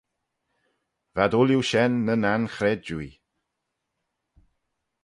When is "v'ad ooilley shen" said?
1.15-1.93